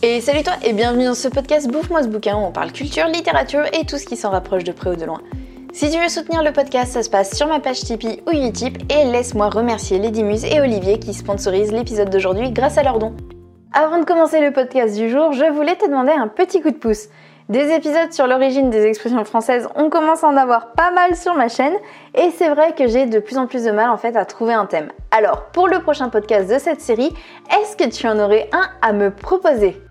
[0.00, 3.08] Et salut toi et bienvenue dans ce podcast Bouffe-moi ce bouquin où on parle culture,
[3.08, 5.20] littérature et tout ce qui s'en rapproche de près ou de loin.
[5.72, 8.78] Si tu veux soutenir le podcast, ça se passe sur ma page Tipeee ou Utip
[8.92, 13.16] et laisse-moi remercier Lady Muse et Olivier qui sponsorisent l'épisode d'aujourd'hui grâce à leurs dons.
[13.72, 16.76] Avant de commencer le podcast du jour, je voulais te demander un petit coup de
[16.76, 17.08] pouce.
[17.48, 21.34] Des épisodes sur l'origine des expressions françaises, on commence à en avoir pas mal sur
[21.34, 21.74] ma chaîne
[22.14, 24.52] et c'est vrai que j'ai de plus en plus de mal en fait à trouver
[24.52, 24.92] un thème.
[25.10, 27.12] Alors, pour le prochain podcast de cette série,
[27.50, 29.82] est-ce que tu en aurais un à me proposer?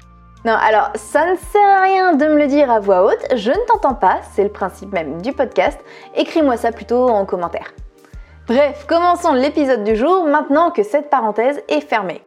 [0.47, 3.51] Non, alors ça ne sert à rien de me le dire à voix haute, je
[3.51, 5.78] ne t'entends pas, c'est le principe même du podcast,
[6.15, 7.74] écris-moi ça plutôt en commentaire.
[8.47, 12.21] Bref, commençons l'épisode du jour maintenant que cette parenthèse est fermée.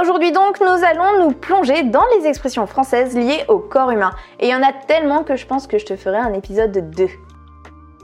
[0.00, 4.12] Aujourd'hui donc, nous allons nous plonger dans les expressions françaises liées au corps humain.
[4.38, 6.70] Et il y en a tellement que je pense que je te ferai un épisode
[6.70, 7.08] de 2.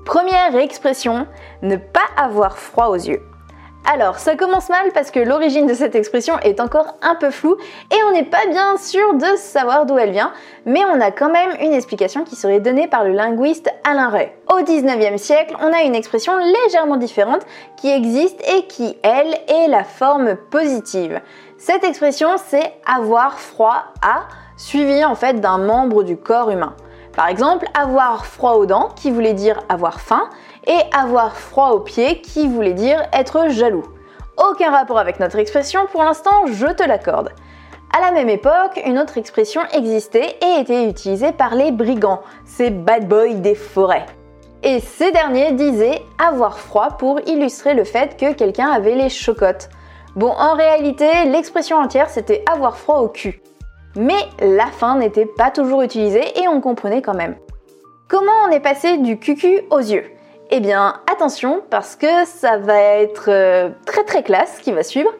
[0.04, 1.28] Première expression,
[1.62, 3.22] ne pas avoir froid aux yeux.
[3.90, 7.56] Alors, ça commence mal parce que l'origine de cette expression est encore un peu floue
[7.90, 10.30] et on n'est pas bien sûr de savoir d'où elle vient,
[10.66, 14.30] mais on a quand même une explication qui serait donnée par le linguiste Alain Ray.
[14.52, 17.46] Au 19e siècle, on a une expression légèrement différente
[17.78, 21.22] qui existe et qui, elle, est la forme positive.
[21.56, 24.24] Cette expression, c'est avoir froid à,
[24.58, 26.74] suivi en fait d'un membre du corps humain.
[27.18, 30.30] Par exemple, avoir froid aux dents, qui voulait dire avoir faim,
[30.68, 33.82] et avoir froid aux pieds qui voulait dire être jaloux.
[34.36, 37.30] Aucun rapport avec notre expression pour l'instant, je te l'accorde.
[37.92, 42.70] À la même époque, une autre expression existait et était utilisée par les brigands, ces
[42.70, 44.06] bad boys des forêts.
[44.62, 49.70] Et ces derniers disaient avoir froid pour illustrer le fait que quelqu'un avait les chocottes.
[50.14, 53.42] Bon, en réalité, l'expression entière c'était avoir froid au cul.
[53.96, 57.36] Mais la fin n'était pas toujours utilisée et on comprenait quand même.
[58.08, 60.04] Comment on est passé du cucu aux yeux?
[60.50, 65.10] Eh bien, attention, parce que ça va être euh, très très classe qui va suivre,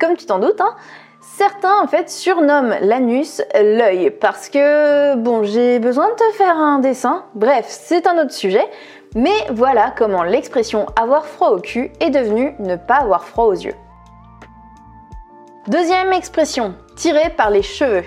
[0.00, 0.60] comme tu t'en doutes.
[0.60, 0.74] Hein.
[1.22, 6.80] Certains en fait surnomment l'anus l'œil parce que bon j'ai besoin de te faire un
[6.80, 8.64] dessin, bref c'est un autre sujet,
[9.14, 13.54] mais voilà comment l'expression avoir froid au cul est devenue ne pas avoir froid aux
[13.54, 13.74] yeux.
[15.68, 18.04] Deuxième expression, tirer par les cheveux.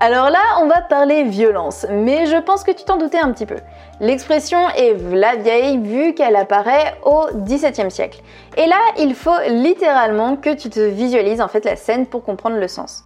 [0.00, 3.46] Alors là, on va parler violence, mais je pense que tu t'en doutais un petit
[3.46, 3.58] peu.
[4.00, 8.20] L'expression est la vieille vu qu'elle apparaît au XVIIe siècle.
[8.56, 12.56] Et là, il faut littéralement que tu te visualises en fait la scène pour comprendre
[12.56, 13.04] le sens.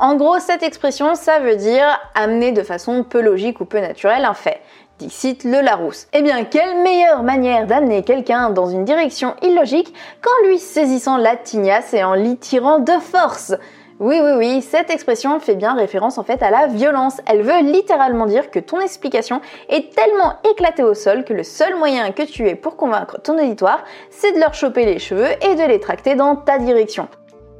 [0.00, 4.24] En gros, cette expression, ça veut dire amener de façon peu logique ou peu naturelle
[4.24, 4.62] un fait.
[4.98, 6.06] Dixit le Larousse.
[6.12, 11.36] Eh bien, quelle meilleure manière d'amener quelqu'un dans une direction illogique qu'en lui saisissant la
[11.36, 13.54] tignasse et en l'y tirant de force?
[14.00, 17.20] Oui, oui, oui, cette expression fait bien référence en fait à la violence.
[17.26, 21.74] Elle veut littéralement dire que ton explication est tellement éclatée au sol que le seul
[21.74, 25.56] moyen que tu aies pour convaincre ton auditoire, c'est de leur choper les cheveux et
[25.56, 27.08] de les tracter dans ta direction.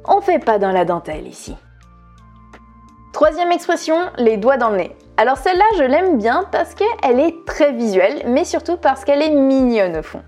[0.07, 1.57] On fait pas dans la dentelle ici.
[3.11, 4.95] Troisième expression, les doigts dans le nez.
[5.17, 9.35] Alors celle-là, je l'aime bien parce qu'elle est très visuelle, mais surtout parce qu'elle est
[9.35, 10.21] mignonne au fond.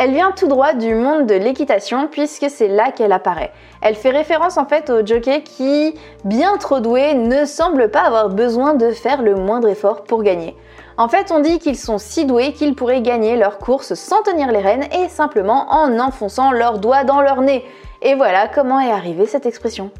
[0.00, 3.50] Elle vient tout droit du monde de l'équitation puisque c'est là qu'elle apparaît.
[3.82, 5.92] Elle fait référence en fait aux jockeys qui,
[6.24, 10.56] bien trop doués, ne semblent pas avoir besoin de faire le moindre effort pour gagner.
[10.98, 14.52] En fait, on dit qu'ils sont si doués qu'ils pourraient gagner leur course sans tenir
[14.52, 17.64] les rênes et simplement en enfonçant leurs doigts dans leur nez.
[18.00, 19.90] Et voilà comment est arrivée cette expression.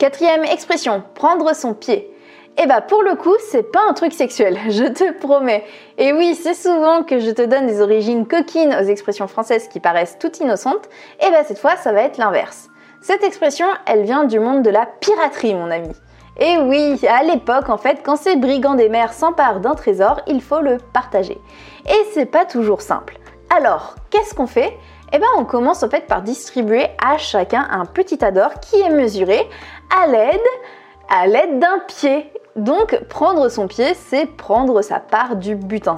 [0.00, 2.12] Quatrième expression, prendre son pied.
[2.58, 5.64] Et eh bah pour le coup, c'est pas un truc sexuel, je te promets.
[5.96, 9.78] Et oui, c'est souvent que je te donne des origines coquines aux expressions françaises qui
[9.78, 10.88] paraissent toutes innocentes,
[11.24, 12.68] et bah cette fois, ça va être l'inverse.
[13.00, 15.92] Cette expression, elle vient du monde de la piraterie, mon ami.
[16.40, 20.42] Et oui, à l'époque, en fait, quand ces brigands des mers s'emparent d'un trésor, il
[20.42, 21.38] faut le partager.
[21.86, 23.18] Et c'est pas toujours simple.
[23.56, 24.76] Alors, qu'est-ce qu'on fait?
[25.12, 28.90] Eh bien, on commence en fait par distribuer à chacun un petit ador qui est
[28.90, 29.48] mesuré
[29.96, 30.40] à l'aide
[31.08, 32.30] à l'aide d'un pied.
[32.58, 35.94] Donc prendre son pied, c'est prendre sa part du butin.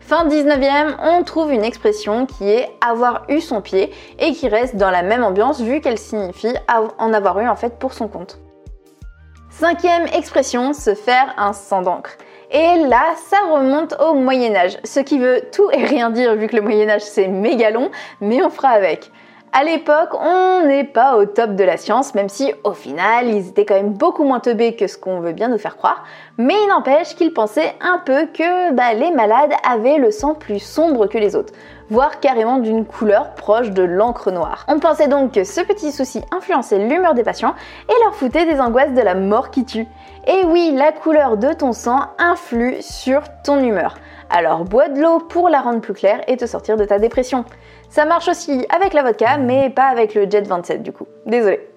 [0.00, 4.74] Fin 19e, on trouve une expression qui est avoir eu son pied et qui reste
[4.74, 6.52] dans la même ambiance vu qu'elle signifie
[6.98, 8.40] en avoir eu en fait pour son compte.
[9.50, 12.16] Cinquième expression, se faire un sang d'encre.
[12.50, 16.48] Et là, ça remonte au Moyen Âge, ce qui veut tout et rien dire vu
[16.48, 19.12] que le Moyen Âge c'est méga long, mais on fera avec.
[19.52, 23.48] À l'époque, on n'est pas au top de la science, même si au final, ils
[23.48, 26.04] étaient quand même beaucoup moins teubés que ce qu'on veut bien nous faire croire.
[26.38, 30.60] Mais il n'empêche qu'ils pensaient un peu que bah, les malades avaient le sang plus
[30.60, 31.52] sombre que les autres,
[31.90, 34.64] voire carrément d'une couleur proche de l'encre noire.
[34.68, 37.56] On pensait donc que ce petit souci influençait l'humeur des patients
[37.88, 39.88] et leur foutait des angoisses de la mort qui tue.
[40.28, 43.96] Et oui, la couleur de ton sang influe sur ton humeur.
[44.30, 47.44] Alors bois de l'eau pour la rendre plus claire et te sortir de ta dépression.
[47.88, 51.06] Ça marche aussi avec la vodka, mais pas avec le Jet 27 du coup.
[51.26, 51.69] Désolé.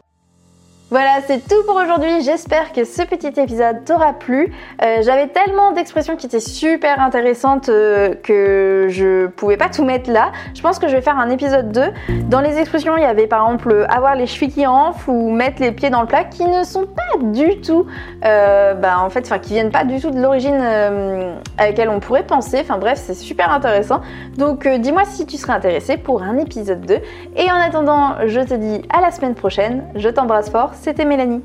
[0.94, 2.22] Voilà, c'est tout pour aujourd'hui.
[2.22, 4.54] J'espère que ce petit épisode t'aura plu.
[4.84, 10.12] Euh, j'avais tellement d'expressions qui étaient super intéressantes euh, que je pouvais pas tout mettre
[10.12, 10.32] là.
[10.54, 11.82] Je pense que je vais faire un épisode 2.
[12.30, 15.64] Dans les expressions, il y avait par exemple avoir les chevilles qui enflent ou mettre
[15.64, 17.88] les pieds dans le plat qui ne sont pas du tout,
[18.24, 20.62] euh, bah, en fait, enfin qui viennent pas du tout de l'origine
[21.58, 22.60] à laquelle on pourrait penser.
[22.62, 24.02] Enfin bref, c'est super intéressant.
[24.38, 27.00] Donc dis-moi si tu serais intéressé pour un épisode 2.
[27.36, 29.86] Et en attendant, je te dis à la semaine prochaine.
[29.96, 31.42] Je t'embrasse fort c'était Mélanie.